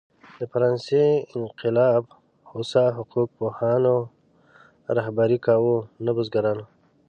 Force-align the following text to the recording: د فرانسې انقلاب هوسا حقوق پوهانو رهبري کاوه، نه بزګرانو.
د 0.39 0.41
فرانسې 0.51 1.03
انقلاب 1.37 2.03
هوسا 2.51 2.85
حقوق 2.97 3.27
پوهانو 3.37 3.95
رهبري 4.97 5.37
کاوه، 5.45 5.77
نه 6.05 6.11
بزګرانو. 6.17 6.65